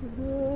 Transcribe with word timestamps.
Good. 0.00 0.47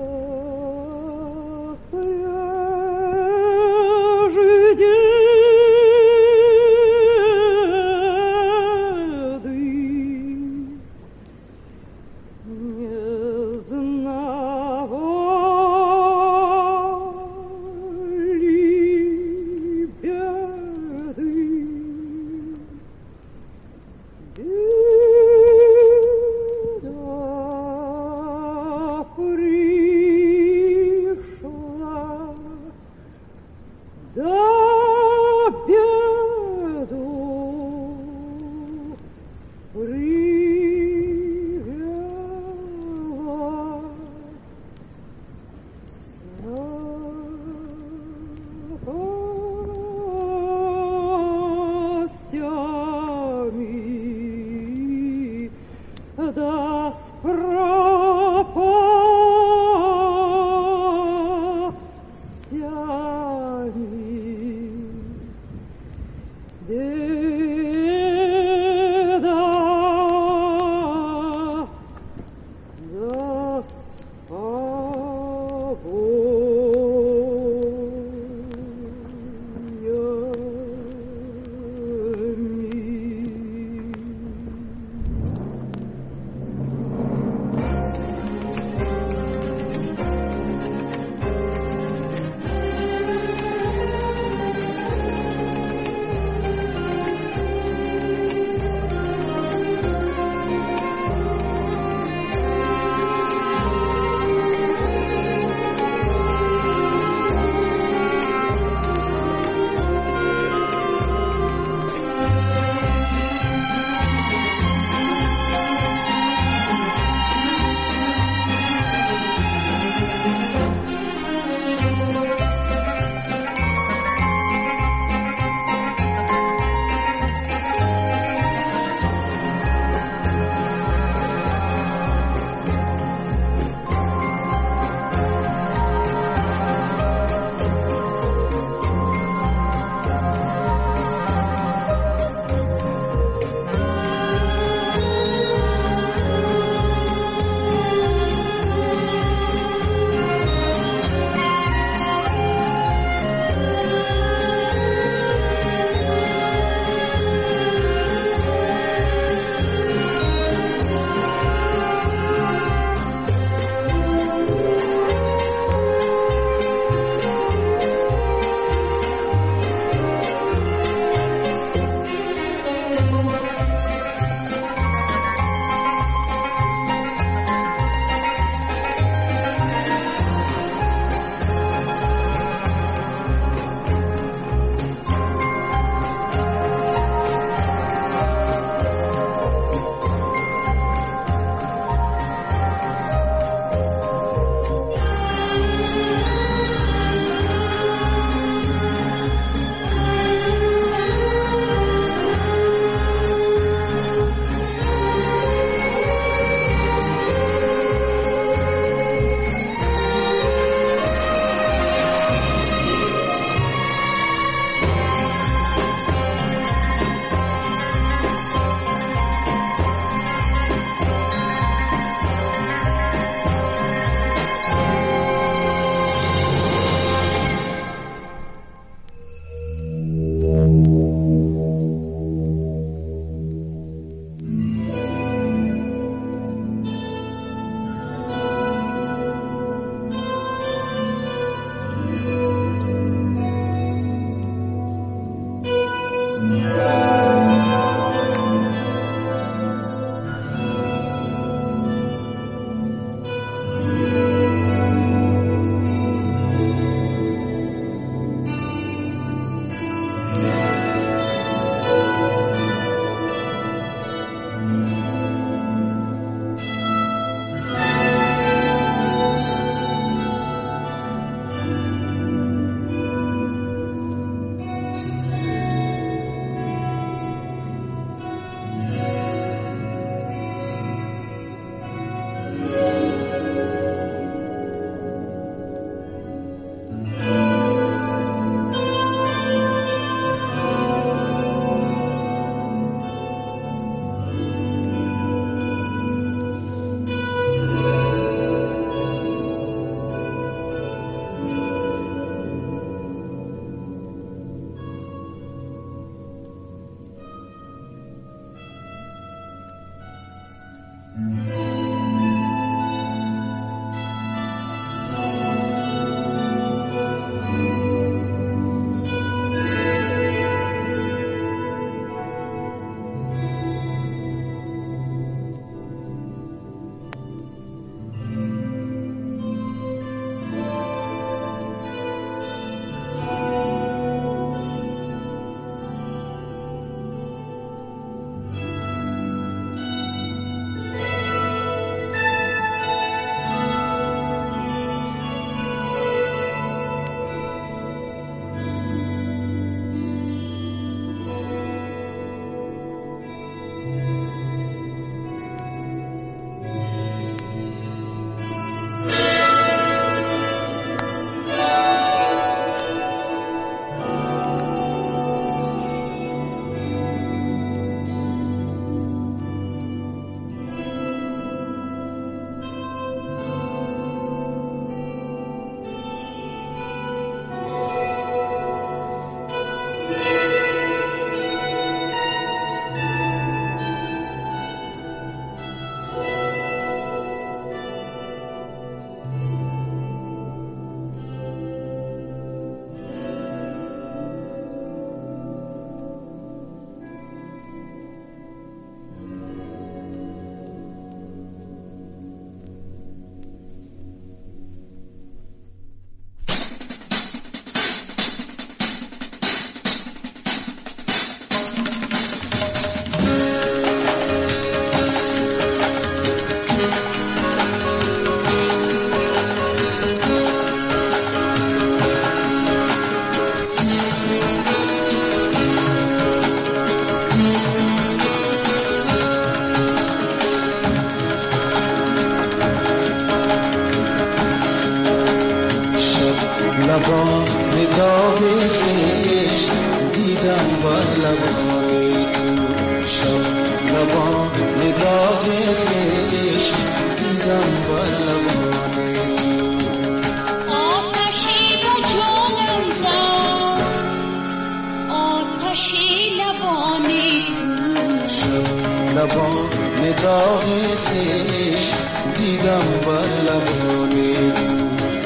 بلبانی 463.06 464.32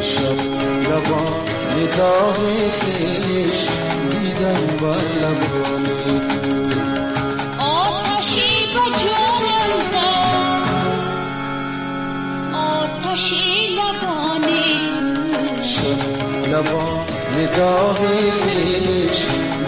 شب 0.02 0.38
لبا 0.90 1.22
نگاه 1.76 2.36
خیش 2.80 3.58
دیدم 4.10 4.66
بلبانی 4.80 6.20
آتشی 7.58 8.66
به 8.74 8.80
جانم 9.02 9.72
زد 9.92 10.66
آتشی 12.54 13.68
لبانی 13.68 14.68
شب 15.62 16.00
لبا 16.52 17.04
نگاه 17.38 17.98
خیش 17.98 19.18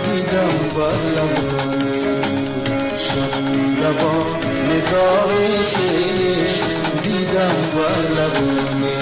دیدم 0.05 0.55
بلبانی 0.75 1.99
شب 2.97 3.33
لبا 3.83 4.15
نگاه 4.69 5.29
خیش. 5.65 6.58
வரம் 7.39 7.67
வல்லவனே 7.75 8.95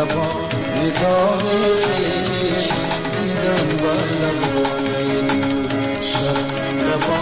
வல்லவோ 0.00 0.24
இதோவே 0.82 1.54
இதம் 3.22 3.72
வல்லவோ 3.82 4.62
சரணவோ 6.10 7.18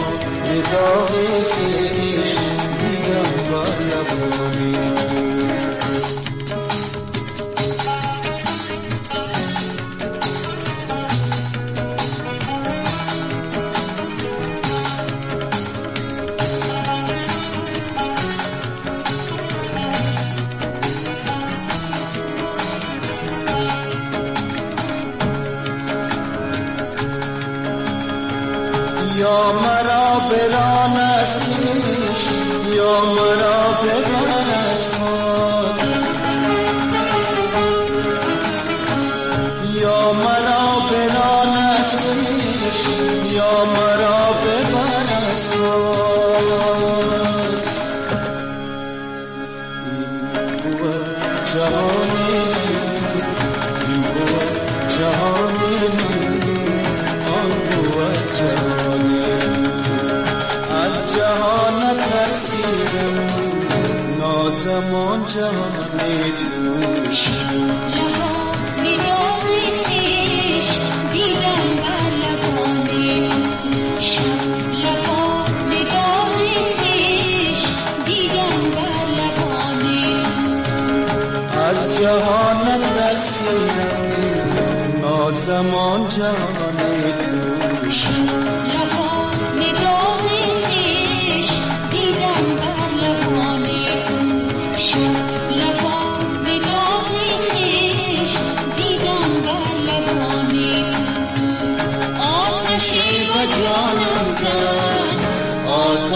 இதோவே 0.57 1.25
இதம் 2.91 3.39
வல்லவோ 3.49 4.21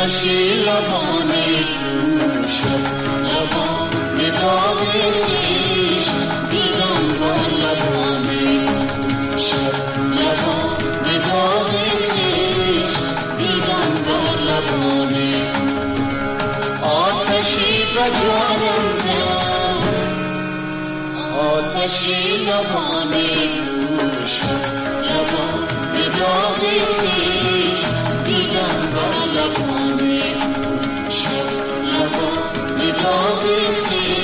باشی 0.00 0.54
لبانی 0.54 1.64
دوشت 1.80 2.64
لبان 3.24 3.90
داغ 4.40 4.80
خویش 5.24 6.04
دیدم 6.50 7.02
با 7.20 7.32
لبان 7.62 8.26
دوشت 8.26 9.54
لبان 10.20 10.78
داغ 11.26 11.72
خویش 12.10 12.92
دیدم 13.38 13.92
با 14.06 14.20
آتشی 16.88 17.74
به 17.94 18.04
جانم 18.20 18.86
زد 19.04 19.82
آتشی 21.38 22.36
لبان 22.36 23.12
Thank 29.52 30.00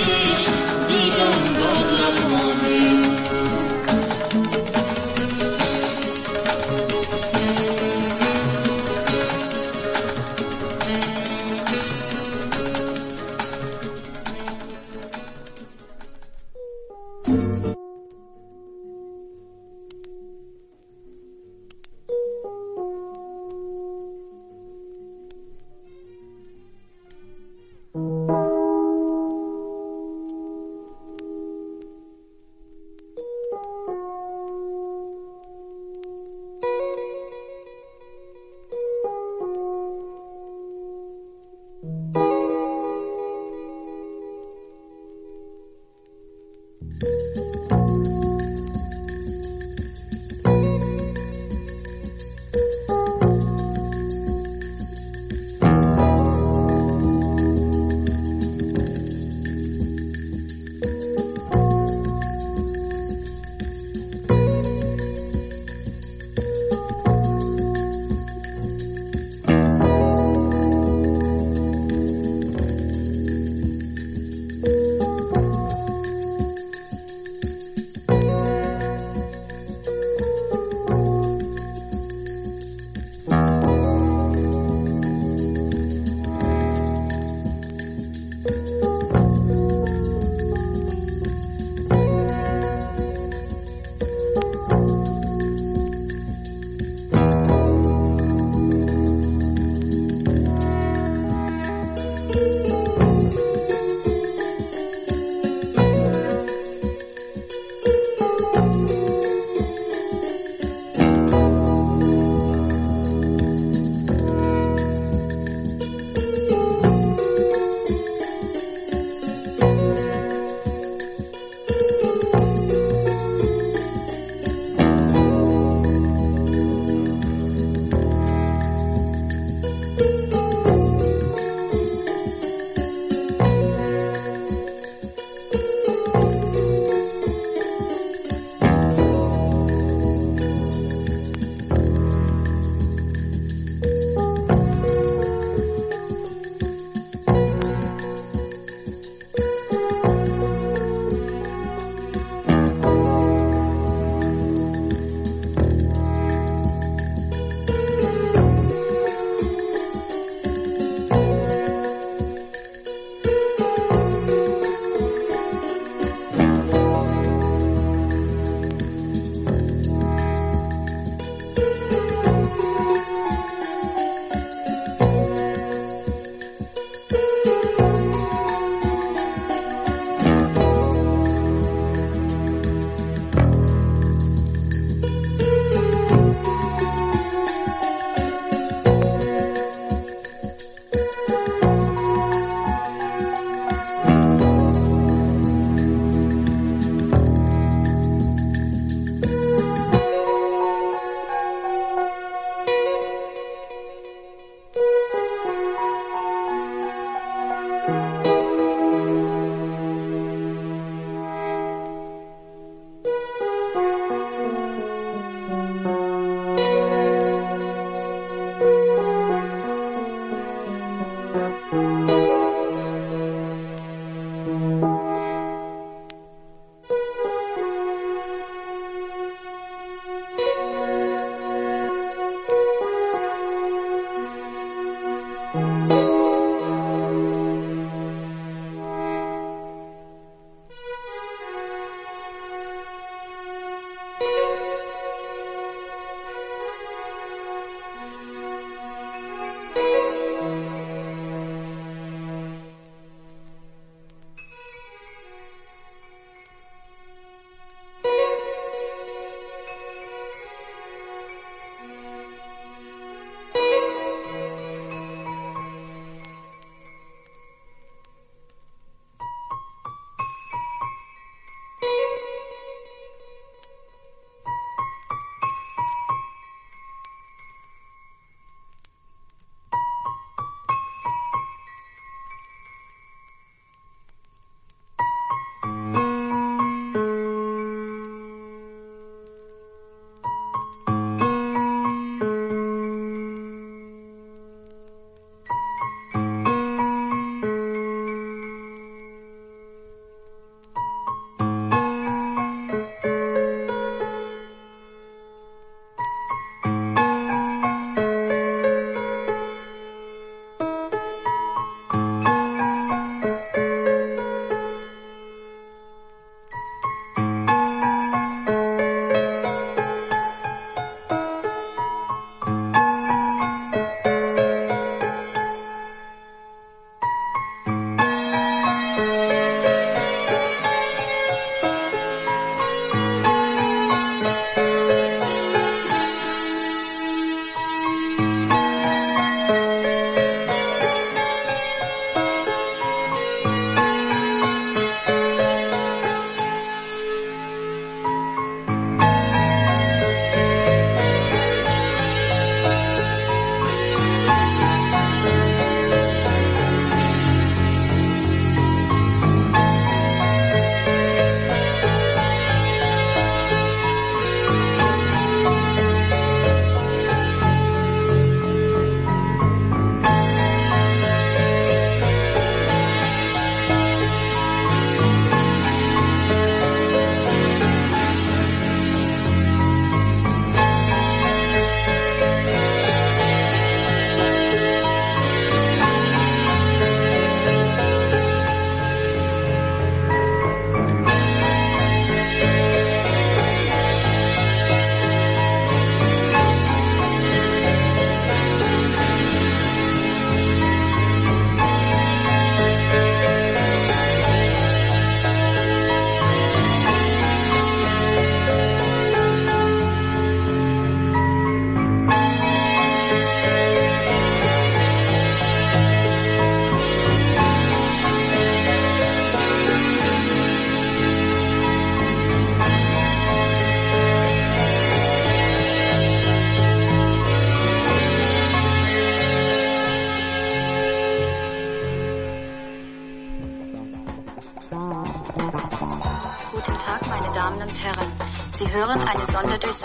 you. 0.01 0.06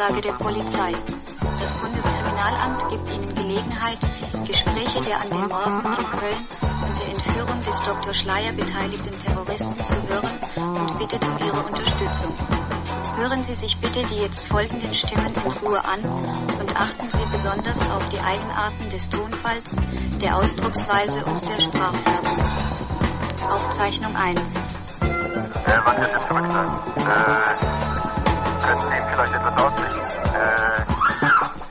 Aussage 0.01 0.21
der 0.21 0.33
Polizei. 0.33 0.93
Das 1.59 1.73
Bundeskriminalamt 1.79 2.89
gibt 2.89 3.07
Ihnen 3.09 3.35
Gelegenheit, 3.35 3.99
Gespräche 4.47 4.99
der 5.01 5.21
an 5.21 5.29
den 5.29 5.47
Morden 5.47 5.85
in 5.85 6.19
Köln 6.19 6.47
und 6.81 6.99
der 6.99 7.07
Entführung 7.09 7.59
des 7.59 7.81
Dr. 7.85 8.13
Schleier 8.15 8.51
beteiligten 8.53 9.23
Terroristen 9.23 9.83
zu 9.83 10.09
hören 10.09 10.79
und 10.79 10.97
bittet 10.97 11.23
um 11.23 11.37
Ihre 11.37 11.59
Unterstützung. 11.59 12.35
Hören 13.15 13.43
Sie 13.43 13.53
sich 13.53 13.77
bitte 13.79 14.01
die 14.03 14.15
jetzt 14.15 14.47
folgenden 14.47 14.93
Stimmen 14.93 15.35
in 15.35 15.51
Ruhe 15.51 15.85
an 15.85 16.03
und 16.03 16.75
achten 16.75 17.07
Sie 17.11 17.31
besonders 17.31 17.91
auf 17.91 18.09
die 18.09 18.19
Eigenarten 18.19 18.89
des 18.89 19.07
Tonfalls, 19.09 19.69
der 20.19 20.35
Ausdrucksweise 20.35 21.23
und 21.25 21.45
der 21.45 21.61
Sprachfärbung. 21.61 22.43
Aufzeichnung 23.51 24.15
1. 24.15 24.41
Äh, 24.41 24.45
was 25.85 25.97
ist 25.97 26.13
jetzt? 26.13 26.27
Äh, 26.97 27.90
können 28.61 28.81
Sie 28.81 28.87
ihm 28.87 29.03
vielleicht 29.11 29.33
etwas 29.33 29.63
ausrichten? 29.63 29.99
Äh, 30.35 30.81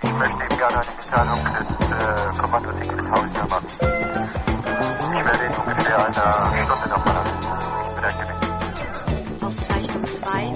ich 0.02 0.12
möchte 0.14 0.42
ihm 0.44 0.58
gerne 0.58 0.80
eine 0.80 0.86
Mitteilung 0.96 1.44
des 1.44 1.90
äh, 1.90 2.40
Kommandoteams 2.40 2.96
mit 2.96 3.10
Hausjahr 3.10 3.48
machen. 3.48 3.66
Ich 5.12 5.24
werde 5.24 5.44
in 5.44 5.54
ungefähr 5.54 5.98
einer 5.98 6.10
Stunde 6.10 6.88
nochmal 6.88 7.16
anrufen. 7.16 7.58
Ich 7.86 7.94
bedanke 7.94 8.22
mich. 8.26 8.40
Aufzeichnung 9.42 10.04
2. 10.04 10.40
Äh, 10.40 10.52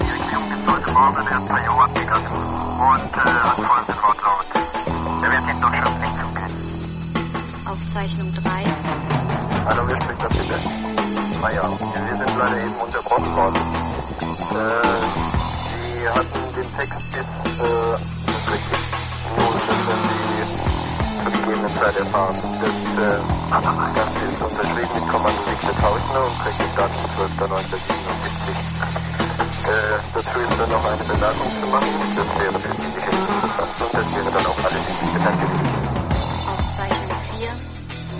die 0.00 0.10
Regierung 0.10 0.48
gibt 0.50 0.66
heute 0.72 0.90
Morgen 0.92 1.26
erst 1.26 1.48
bei 1.48 1.62
Johann 1.64 1.94
Dickert 1.94 2.30
und 2.32 3.16
äh, 3.16 3.30
hat 3.42 3.56
folgenden 3.56 4.02
Wortlaut. 4.02 4.46
Er 5.22 5.30
wird 5.30 5.54
ihn 5.54 5.60
nun 5.60 5.72
schriftlich 5.72 6.14
zukennen. 6.16 6.56
Aufzeichnung 7.66 8.34
3. 8.34 8.40
Hallo, 9.66 9.82
wer 9.86 10.00
spricht 10.00 10.22
da 10.22 10.28
bitte? 10.28 10.56
Naja, 11.42 11.62
wir 11.62 12.16
sind 12.16 12.38
leider 12.38 12.58
eben 12.58 12.74
unterbrochen 12.74 13.36
worden. 13.36 13.71
Äh, 14.52 14.58
die 15.72 16.08
hatten 16.08 16.42
den 16.54 16.68
Text 16.76 17.06
jetzt 17.16 17.40
äh, 17.58 17.96
nur, 19.38 19.52
dass 19.66 19.80
wenn 19.88 20.02
sie 20.04 20.22
zur 21.22 21.32
gegebenen 21.32 21.72
Zeit 21.78 21.96
erfahren, 21.96 22.36
dass 22.36 22.76
äh, 23.02 23.20
das 23.50 23.94
Ganze 23.94 24.20
ist 24.26 24.42
unterschrieben 24.42 24.94
mit 24.94 25.08
Kommando 25.08 25.40
6000 25.42 26.16
und 26.18 26.38
Kreditdaten 26.42 27.00
12.1977 27.40 28.82
äh, 29.62 29.98
dazu 30.14 30.38
ist 30.38 30.58
dann 30.58 30.70
noch 30.70 30.84
eine 30.84 31.04
Bemerkung 31.04 31.48
zu 31.60 31.66
machen. 31.68 31.88
Das 32.16 32.26
wäre 32.40 32.58
für 32.58 32.74
die 32.74 32.82
Sicherheit 32.82 33.14
interessant 33.14 33.72
und 33.80 33.94
das 33.94 34.06
wäre 34.14 34.30
dann 34.32 34.46
auch 34.46 34.58
alles. 34.58 34.84
Danke. 35.24 35.46
Aufzeichnung 36.52 37.20
4. 37.38 37.48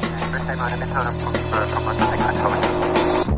Ich 0.00 0.30
möchte 0.30 0.50
eine 0.62 0.76
Mitteilung 0.76 1.16
von 1.20 1.34
äh, 1.34 1.74
Kommando 1.74 2.04
6000. 2.10 3.31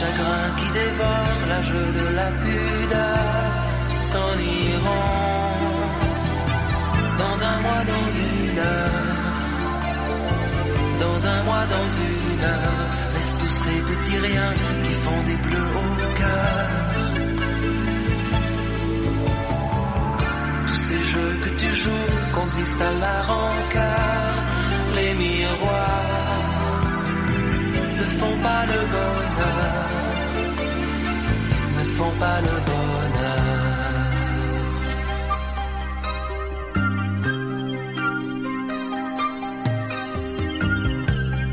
Chagrins 0.00 0.50
qui 0.58 0.68
dévorent 0.80 1.42
l'âge 1.50 1.74
de 1.98 2.04
la 2.18 2.28
pudeur 2.42 3.50
s'en 4.10 4.32
iront 4.66 5.50
dans 7.22 7.36
un 7.52 7.56
mois, 7.64 7.82
dans 7.92 8.08
une 8.28 8.58
heure. 8.58 9.18
Dans 11.04 11.18
un 11.34 11.42
mois, 11.48 11.64
dans 11.76 11.90
une 12.08 12.44
heure, 12.52 12.80
laisse 13.14 13.34
tous 13.40 13.54
ces 13.62 13.78
petits 13.88 14.18
riens 14.26 14.54
qui 14.84 14.94
font 15.04 15.22
des 15.28 15.38
bleus 15.44 15.70
au 15.82 15.90
cœur. 16.20 16.66
Tous 20.68 20.80
ces 20.88 21.02
jeux 21.12 21.34
que 21.44 21.50
tu 21.60 21.70
joues 21.82 22.10
conduisent 22.36 22.82
à 22.90 22.92
la 23.04 23.16
rancœur. 23.30 24.32
Les 24.96 25.14
miroirs 25.14 26.59
font 28.20 28.38
pas 28.46 28.64
le 28.72 28.80
bonheur, 28.94 29.88
ne 31.78 31.84
font 31.96 32.14
pas 32.22 32.38
le 32.46 32.54
bonheur. 32.70 33.70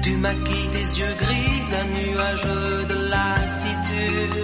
Tu 0.04 0.12
maquilles 0.26 0.70
tes 0.76 0.88
yeux 1.00 1.16
gris 1.24 1.60
d'un 1.72 1.88
nuage 1.98 2.48
de 2.92 2.98
lassitude. 3.14 4.40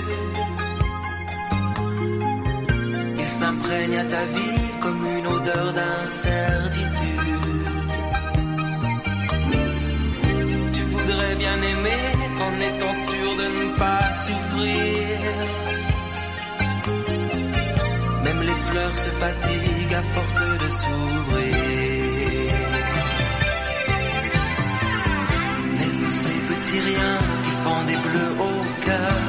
Il 3.22 3.30
s'imprègne 3.38 3.98
à 4.04 4.06
ta 4.06 4.24
vie 4.36 4.68
comme 4.82 5.06
une 5.18 5.28
odeur 5.28 5.74
d'incertitude. 5.74 6.93
Bien 11.44 11.62
aimer 11.62 12.06
en 12.48 12.54
étant 12.70 12.94
sûr 13.08 13.30
de 13.42 13.48
ne 13.60 13.66
pas 13.84 14.06
souffrir. 14.24 15.18
Même 18.26 18.42
les 18.50 18.60
fleurs 18.68 18.98
se 19.06 19.12
fatiguent 19.24 19.98
à 20.02 20.04
force 20.14 20.40
de 20.64 20.70
s'ouvrir. 20.80 22.54
Laisse 25.80 26.00
tous 26.04 26.18
ces 26.26 26.40
petits 26.52 26.82
riens 26.88 27.22
qui 27.44 27.54
font 27.64 27.84
des 27.92 28.00
bleus 28.06 28.34
au 28.50 28.56
cœur. 28.86 29.20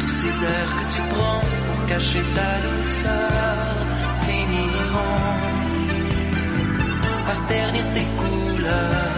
Tous 0.00 0.14
ces 0.20 0.34
airs 0.52 0.72
que 0.78 0.86
tu 0.94 1.02
prends 1.14 1.44
pour 1.66 1.86
cacher 1.86 2.24
ta 2.36 2.50
douceur 2.66 3.66
finiront 4.26 5.51
par 7.32 7.46
ternir 7.46 7.84
tes 7.94 8.08
couleurs. 8.20 9.10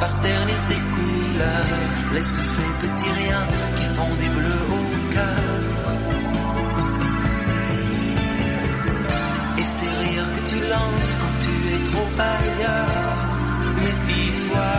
Par 0.00 0.20
ternir 0.20 0.58
tes 0.70 0.82
couleurs. 0.94 1.78
Laisse 2.14 2.32
tous 2.36 2.48
ces 2.56 2.70
petits 2.82 3.12
riens 3.18 3.48
qui 3.76 3.86
font 3.96 4.14
des 4.22 4.30
bleus 4.36 4.66
au 4.78 4.82
cœur. 5.14 5.42
Et 9.60 9.66
ces 9.76 9.92
rires 10.02 10.30
que 10.36 10.42
tu 10.50 10.58
lances 10.74 11.10
quand 11.20 11.36
tu 11.44 11.54
es 11.74 11.80
trop 11.90 12.10
ailleurs, 12.36 13.16
méfie-toi 13.84 14.70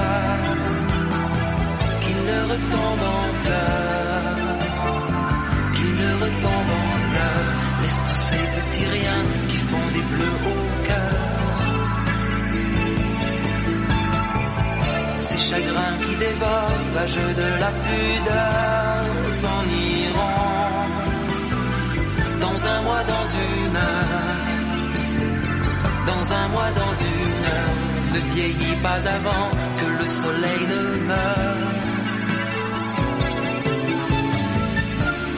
qu'il 2.01 2.19
ne 2.29 2.39
retombe 2.51 3.03
en 3.19 3.27
pleurs, 3.43 4.57
qu'il 5.73 5.91
ne 6.01 6.11
retombe 6.23 6.71
en. 6.79 6.91
Laisse 7.81 8.01
tous 8.07 8.21
ces 8.29 8.45
petits 8.57 8.87
riens 8.95 9.25
qui 9.49 9.57
font 9.69 9.87
des 9.95 10.05
bleus 10.11 10.30
dévorent 16.23 16.81
l'âge 16.95 17.21
de 17.41 17.49
la 17.63 17.71
pudeur 17.85 19.01
s'en 19.41 19.63
iront 19.97 20.85
dans 22.45 22.57
un 22.73 22.81
mois, 22.81 23.03
dans 23.13 23.27
une 23.47 23.77
heure 23.77 24.51
dans 26.05 26.33
un 26.33 26.47
mois, 26.49 26.71
dans 26.81 26.95
une 27.13 27.43
heure. 27.51 27.77
Ne 28.13 28.19
vieillis 28.33 28.77
pas 28.83 28.99
avant 29.17 29.49
que 29.79 29.85
le 29.99 30.07
soleil 30.21 30.61
ne 30.73 30.81
meure. 31.11 31.67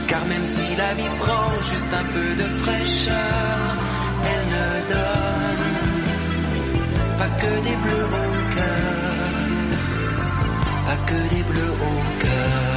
Car 0.07 0.25
même 0.25 0.45
si 0.45 0.75
la 0.75 0.93
vie 0.93 1.13
prend 1.19 1.49
juste 1.71 1.93
un 2.01 2.05
peu 2.15 2.29
de 2.41 2.47
fraîcheur, 2.63 3.57
elle 4.31 4.45
ne 4.55 4.67
donne 4.93 5.65
pas 7.19 7.31
que 7.41 7.53
des 7.67 7.75
bleus 7.83 8.32
pas 10.93 11.05
que 11.05 11.35
des 11.35 11.43
bleus 11.43 11.71
au 11.71 12.21
cœur. 12.21 12.72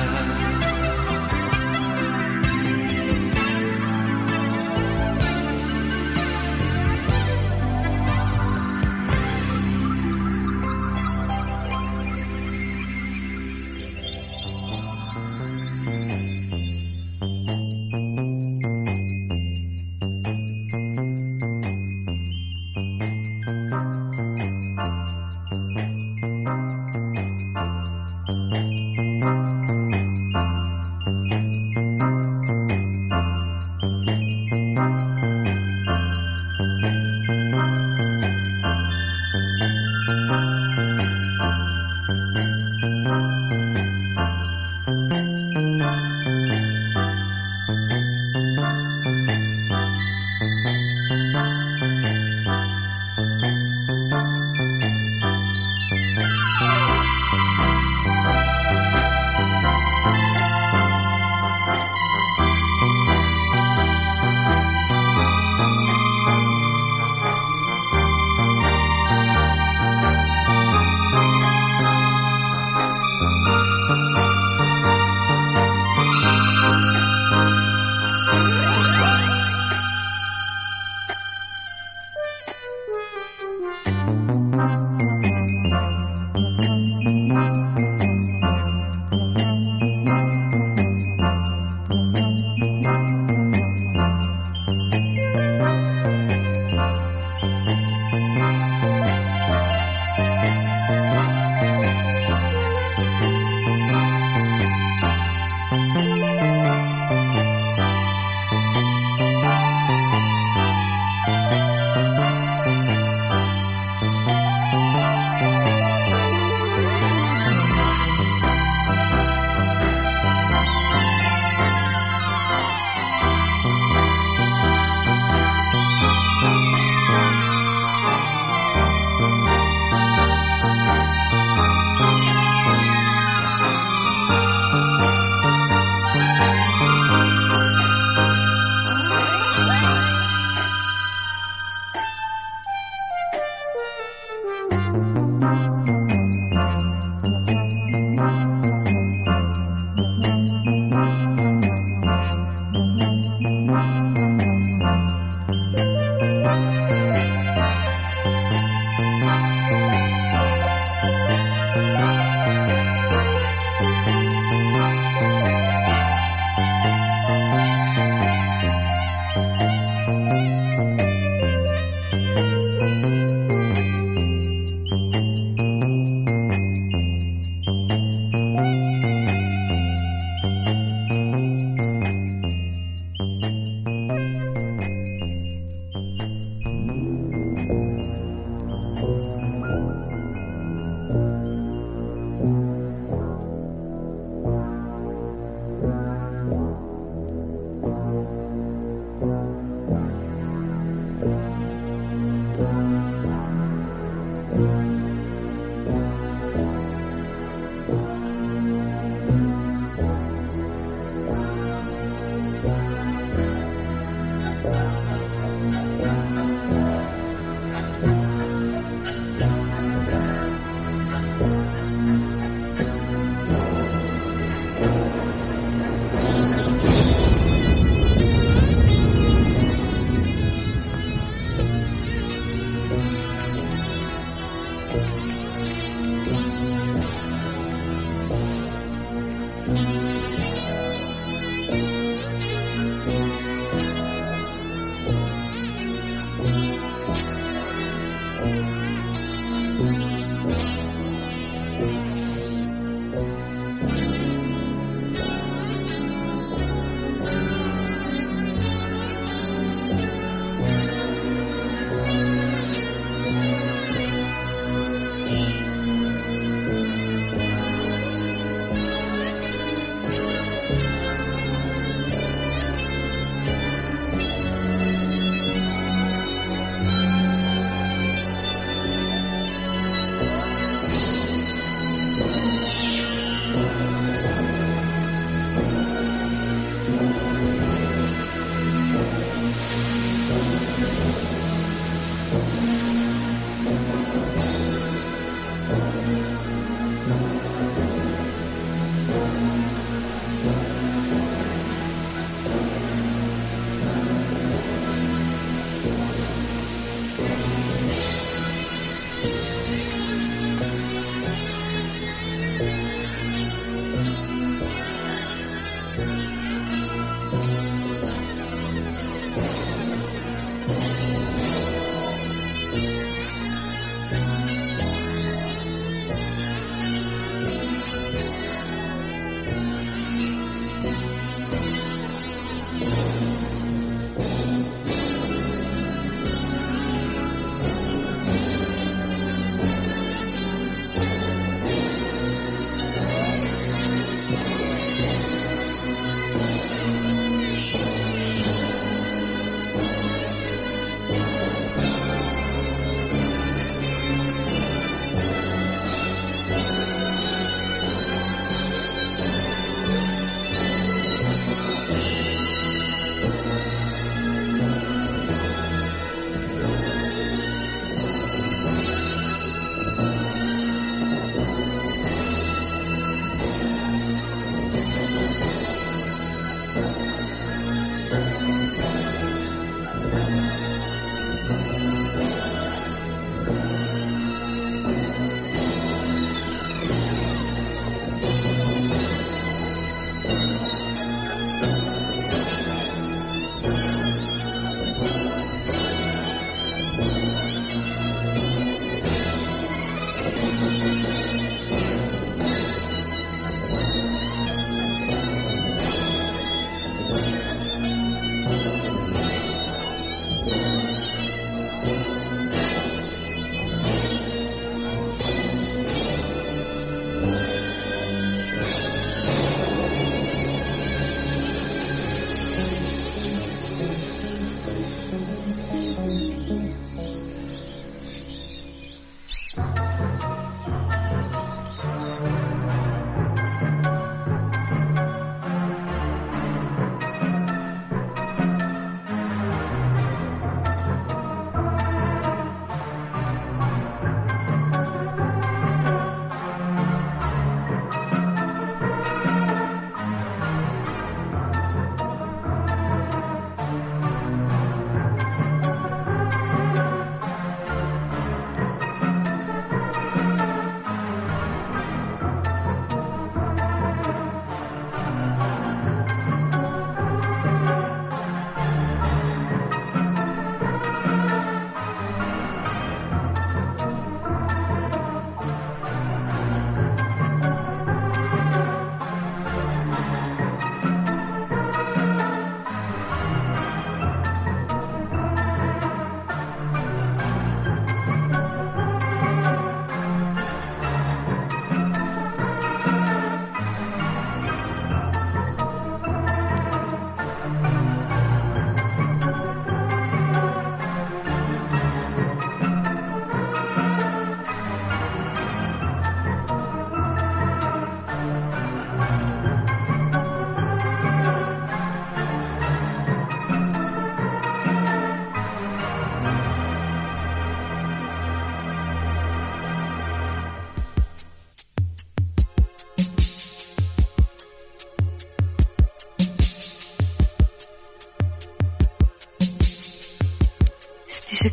you. 426.48 426.85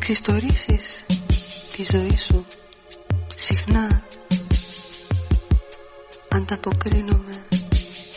Εξιστορήσεις 0.06 1.04
της 1.76 1.86
ζωής 1.92 2.24
σου 2.24 2.46
συχνά. 3.34 4.02
Ανταποκρίνομαι 6.28 7.46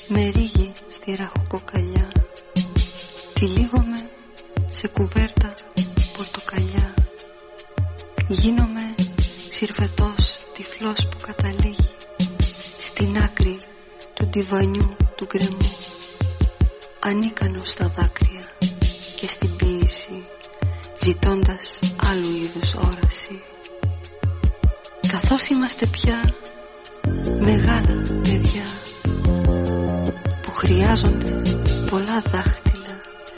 με 0.08 0.30
ρίγη 0.30 0.72
στη 0.90 1.16
ραχοκοκαλιά. 1.16 2.12
Τυλίγομαι 3.34 4.10
σε 4.70 4.88
κουβέρτα 4.88 5.54
πορτοκαλιά. 6.18 6.94
Γίνομαι 8.28 8.96
συρφετός 9.50 10.46
τυφλός 10.54 11.08
που 11.10 11.18
καταλήγει 11.22 11.90
στην 12.78 13.18
άκρη 13.18 13.60
του 14.14 14.30
τυβανιού 14.30 14.96
του 15.16 15.26
γκρεμού 15.26 15.78
ανίκανος 17.00 17.70
στα 17.70 17.88
δάκρυα 17.88 18.52
και 19.16 19.28
στην 19.28 19.56
ποίηση 19.56 20.26
ζητώντας 21.08 21.80
άλλου 22.10 22.36
είδους 22.36 22.74
όραση. 22.74 23.42
Καθώς 25.12 25.48
είμαστε 25.48 25.86
πια 25.86 26.34
μεγάλα 27.40 28.02
παιδιά 28.24 28.68
που 30.42 30.52
χρειάζονται 30.52 31.42
πολλά 31.90 32.22
δάχτυλα 32.32 32.96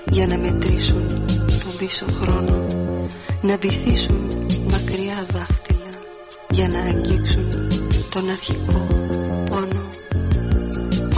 για 0.09 0.27
να 0.27 0.37
μετρήσουν 0.37 1.07
τον 1.63 1.77
πίσω 1.77 2.05
χρόνο 2.21 2.65
να 3.41 3.57
βυθίσουν 3.57 4.47
μακριά 4.71 5.25
δάχτυλα 5.31 5.91
για 6.49 6.67
να 6.67 6.79
αγγίξουν 6.79 7.49
τον 8.09 8.29
αρχικό 8.29 8.87
πόνο 9.49 9.89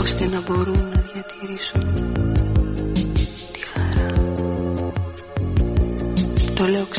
ώστε 0.00 0.26
να 0.26 0.40
μπορούν 0.40 0.88
να 0.94 1.04
διατηρήσουν 1.12 2.31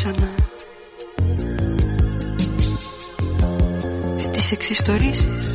ξανά. 0.04 0.36
Στις 4.18 4.52
εξιστορήσεις 4.52 5.53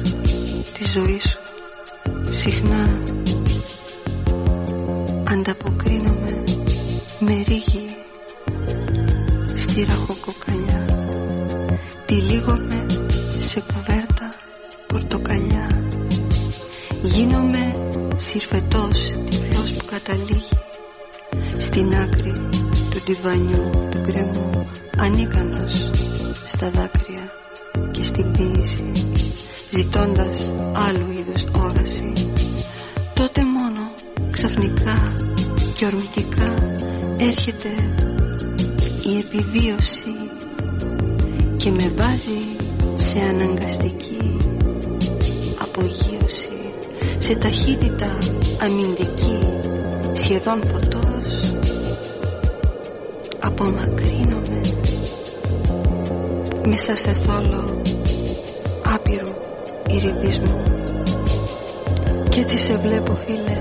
και 62.39 62.45
έτσι 62.45 62.59
σε 62.59 62.76
βλέπω 62.76 63.16
φίλε 63.26 63.57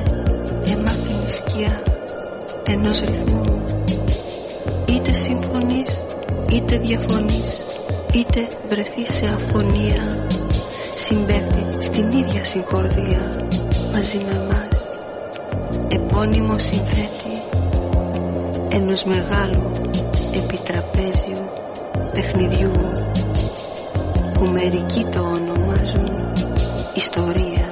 εμάθηνη 0.72 1.28
σκιά 1.28 1.84
ενός 2.68 3.00
ρυθμού. 3.00 3.66
Είτε 4.90 5.14
συμφωνείς 5.14 6.06
είτε 6.52 6.78
διαφωνείς 6.78 7.66
είτε 8.14 8.48
βρεθείς 8.70 9.14
σε 9.14 9.26
αφωνία 9.26 10.28
συμπέφτει 10.96 11.66
στην 11.80 12.12
ίδια 12.12 12.44
συγχορδία 12.44 13.48
μαζί 13.92 14.18
με 14.18 14.46
μας 14.48 15.00
επώνυμο 15.88 16.58
συνθέτη 16.58 17.42
ενός 18.70 19.04
μεγάλου 19.04 19.72
επιτραπέζιου 20.36 21.50
παιχνιδιού 22.14 22.72
που 24.34 24.46
μερικοί 24.46 25.06
το 25.12 25.20
ονομάζουν 25.20 26.36
ιστορία 26.96 27.67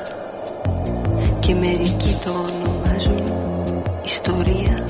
και 1.46 1.56
μερικοί 1.56 2.18
το 2.24 2.30
ονομάζουν 2.30 3.34
ιστορία 4.04 4.84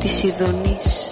της 0.00 0.22
Ιδονής 0.22 1.03